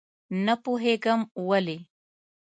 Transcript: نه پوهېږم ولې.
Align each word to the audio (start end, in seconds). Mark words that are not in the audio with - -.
نه 0.45 0.55
پوهېږم 0.63 1.21
ولې. 1.47 1.77